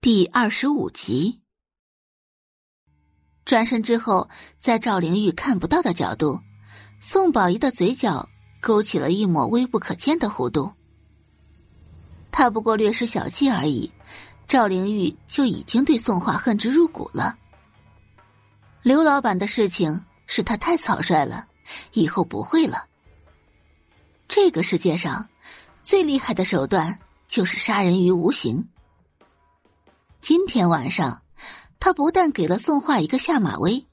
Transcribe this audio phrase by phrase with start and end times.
[0.00, 1.40] 第二十五集。
[3.44, 6.38] 转身之后，在赵灵玉看不到的角度，
[7.00, 8.28] 宋宝仪的嘴角
[8.60, 10.72] 勾起了一抹微不可见的弧度。
[12.30, 13.92] 他不过略施小计而已，
[14.46, 17.36] 赵灵玉就已经对宋画恨之入骨了。
[18.82, 21.48] 刘老板的事情是他太草率了，
[21.92, 22.86] 以后不会了。
[24.28, 25.28] 这个世界上
[25.82, 28.64] 最厉害的手段就是杀人于无形。
[30.28, 31.22] 今天晚上。
[31.80, 33.86] 他不但给了宋画一个下马威，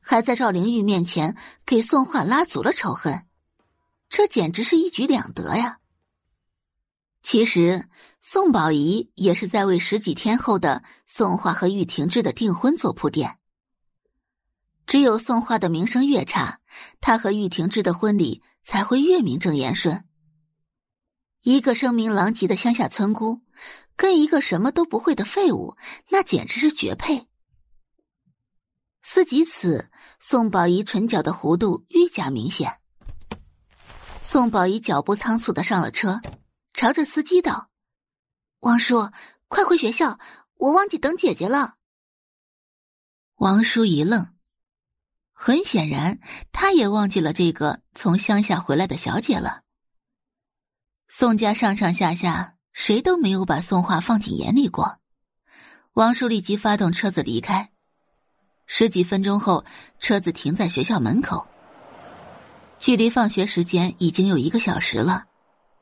[0.00, 3.26] 还在赵灵玉面前给宋画拉足了仇恨，
[4.08, 5.80] 这简直是一举两得呀！
[7.22, 7.86] 其实
[8.22, 13.36] 宋宝仪也是在为十几天后的宋画和玉婷芝的订婚做铺垫。
[14.86, 16.60] 只有宋画的名声越差，
[17.02, 20.02] 他和玉婷芝的婚礼才会越名正言顺。
[21.42, 23.43] 一个声名狼藉的乡下村姑。
[23.96, 25.76] 跟一个什么都不会的废物，
[26.08, 27.28] 那简直是绝配。
[29.02, 32.80] 思及此，宋宝仪唇角的弧度愈加明显。
[34.20, 36.20] 宋宝仪脚步仓促的上了车，
[36.72, 37.70] 朝着司机道
[38.60, 39.10] ：“王叔，
[39.48, 40.18] 快回学校，
[40.54, 41.76] 我忘记等姐姐了。”
[43.36, 44.34] 王叔一愣，
[45.32, 46.18] 很显然，
[46.50, 49.62] 他也忘记了这个从乡下回来的小姐了。
[51.08, 52.53] 宋家上上下下。
[52.74, 54.98] 谁都没有把宋画放进眼里过。
[55.94, 57.70] 王叔立即发动车子离开。
[58.66, 59.64] 十几分钟后，
[60.00, 61.46] 车子停在学校门口。
[62.80, 65.24] 距离放学时间已经有一个小时了。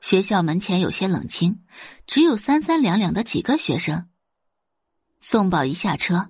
[0.00, 1.58] 学校门前有些冷清，
[2.06, 4.06] 只有三三两两的几个学生。
[5.18, 6.28] 宋宝一下车。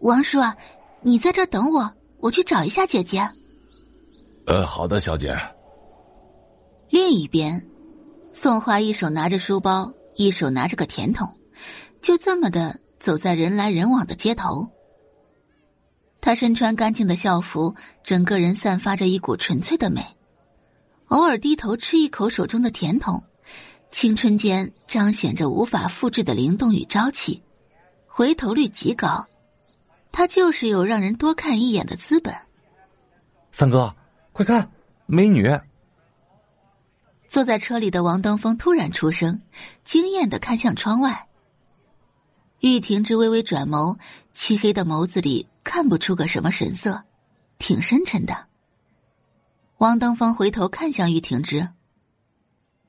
[0.00, 0.56] 王叔啊，
[1.02, 3.20] 你在这等我，我去找一下姐姐。
[4.46, 5.38] 呃，好的，小姐。
[6.88, 7.64] 另一边。
[8.32, 11.28] 宋华一手拿着书包，一手拿着个甜筒，
[12.00, 14.68] 就这么的走在人来人往的街头。
[16.20, 20.04] 他身穿干净的校服，整个人散发着一股纯粹的美。
[21.08, 23.22] 偶尔低头吃一口手中的甜筒，
[23.90, 27.42] 青春间彰显着无法复制的灵动与朝气，
[28.06, 29.26] 回头率极高。
[30.12, 32.34] 他就是有让人多看一眼的资本。
[33.50, 33.94] 三哥，
[34.32, 34.70] 快看，
[35.06, 35.48] 美女！
[37.30, 39.40] 坐在车里的王登峰突然出声，
[39.84, 41.28] 惊艳的看向窗外。
[42.58, 43.96] 玉婷之微微转眸，
[44.32, 47.04] 漆黑的眸子里看不出个什么神色，
[47.56, 48.48] 挺深沉的。
[49.78, 51.68] 王登峰回头看向玉婷之，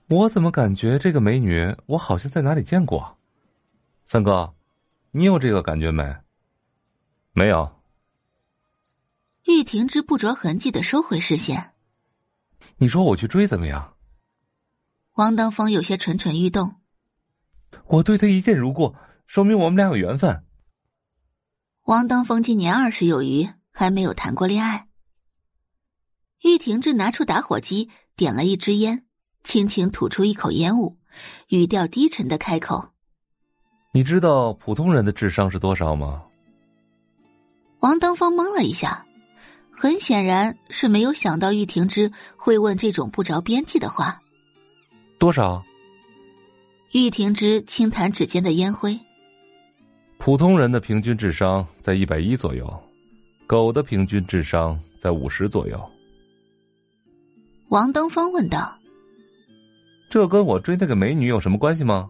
[0.07, 3.15] 我怎么感觉这个美女我好像在哪里见过？
[4.05, 4.55] 三哥，
[5.11, 6.15] 你有这个感觉没？
[7.33, 7.71] 没有。
[9.45, 11.73] 玉婷之不着痕迹的收回视线。
[12.77, 13.93] 你说我去追怎么样？
[15.15, 16.75] 王登峰有些蠢蠢欲动。
[17.87, 18.95] 我对他一见如故，
[19.27, 20.45] 说明我们俩有缘分。
[21.85, 24.87] 王登峰今年二十有余，还没有谈过恋爱。
[26.43, 29.05] 玉婷芝拿出打火机，点了一支烟，
[29.43, 30.97] 轻轻吐出一口烟雾，
[31.49, 32.93] 语调低沉的开口
[33.93, 36.23] ：“你知道普通人的智商是多少吗？”
[37.81, 39.05] 王登峰懵了一下，
[39.71, 44.21] 很显然是没有想到玉婷芝会问这种不着边际的话。
[45.21, 45.63] 多少？
[46.93, 48.99] 玉婷之轻弹指尖的烟灰。
[50.17, 52.67] 普通人的平均智商在一百一左右，
[53.45, 55.79] 狗的平均智商在五十左右。
[57.69, 58.75] 王登峰问道
[60.09, 62.09] ：“这跟我追那个美女有什么关系吗？”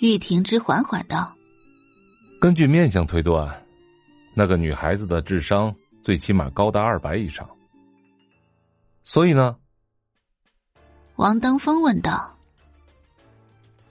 [0.00, 1.32] 玉婷之缓缓道
[2.40, 3.64] ：“根据面相推断，
[4.34, 5.72] 那个女孩子的智商
[6.02, 7.48] 最起码高达二百以上。
[9.04, 9.56] 所以呢？”
[11.16, 12.36] 王登峰问道：“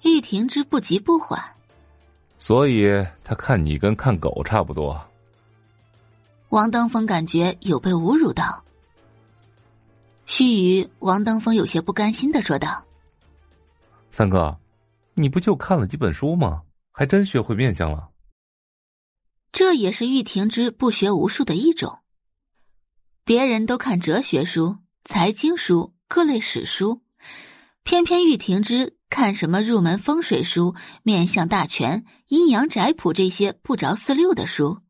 [0.03, 1.41] 玉婷之不急不缓，
[2.38, 2.85] 所以
[3.23, 5.00] 他看你跟看狗差不多。”
[6.50, 8.62] 王登峰感觉有被侮辱到。
[10.25, 12.85] 须臾，王登峰有些不甘心的说道
[14.12, 14.57] ：“三哥，
[15.13, 16.63] 你不就看了几本书吗？
[16.92, 18.09] 还真学会面相了。”
[19.53, 22.00] 这也是玉婷之不学无术的一种。
[23.24, 27.01] 别人都看哲学书、财经书、各类史书。
[27.83, 34.81] 偏偏玉婷之看什么入门风水书、面相大全、阴阳宅谱这些不着四六的书。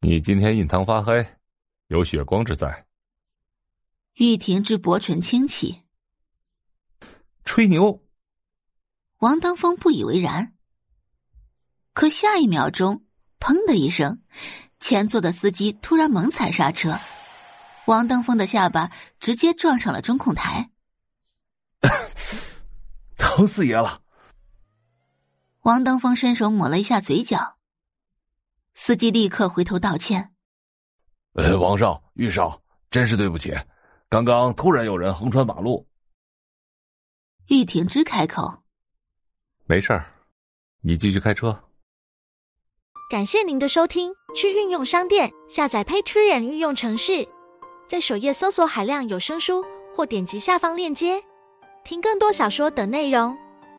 [0.00, 1.26] 你今天印堂发黑，
[1.88, 2.86] 有血光之灾。
[4.14, 5.80] 玉婷之薄唇轻启，
[7.44, 8.02] 吹牛。
[9.18, 10.52] 王登峰不以为然。
[11.94, 13.04] 可下一秒钟，
[13.40, 14.20] 砰的一声，
[14.78, 16.98] 前座的司机突然猛踩刹车，
[17.86, 20.68] 王登峰的下巴直接撞上了中控台。
[23.34, 24.02] 疼四爷了！
[25.62, 27.56] 王登峰伸手抹了一下嘴角，
[28.74, 30.34] 司机立刻回头道歉
[31.32, 33.54] ：“呃，王少、玉少，真是对不起，
[34.10, 35.86] 刚刚突然有人横穿马路。”
[37.48, 38.62] 玉挺之开口
[39.64, 40.12] ：“没事儿，
[40.82, 41.58] 你继续开车。”
[43.08, 47.26] 感谢您的收听，去运用商店下载 Patreon 运用城市，
[47.88, 49.64] 在首页搜索海量有声书，
[49.96, 51.24] 或点击下方链接
[51.84, 53.41] 听更多小说等内容。